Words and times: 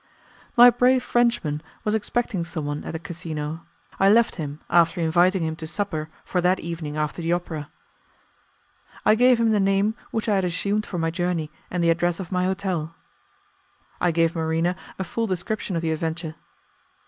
My 0.57 0.71
brave 0.71 1.03
Frenchman 1.03 1.61
was 1.83 1.93
expecting 1.93 2.43
someone 2.43 2.83
at 2.85 2.93
the 2.93 2.97
casino. 2.97 3.67
I 3.99 4.09
left 4.09 4.37
him 4.37 4.59
after 4.67 4.99
inviting 4.99 5.43
him 5.43 5.55
to 5.57 5.67
supper 5.67 6.09
for 6.25 6.41
that 6.41 6.59
evening 6.59 6.97
after 6.97 7.21
the 7.21 7.31
opera. 7.33 7.69
I 9.05 9.13
gave 9.13 9.39
him 9.39 9.51
the 9.51 9.59
name 9.59 9.93
which 10.09 10.27
I 10.27 10.33
had 10.33 10.43
assumed 10.43 10.87
for 10.87 10.97
my 10.97 11.11
journey 11.11 11.51
and 11.69 11.83
the 11.83 11.91
address 11.91 12.19
of 12.19 12.31
my 12.31 12.45
hotel. 12.45 12.95
I 14.01 14.09
gave 14.09 14.35
Marina 14.35 14.75
a 14.97 15.03
full 15.03 15.27
description 15.27 15.75
of 15.75 15.83
the 15.83 15.91
adventure. 15.91 16.33